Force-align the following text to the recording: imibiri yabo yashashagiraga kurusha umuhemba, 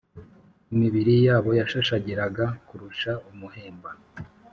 imibiri 0.73 1.13
yabo 1.27 1.49
yashashagiraga 1.59 2.45
kurusha 2.67 3.11
umuhemba, 3.31 3.89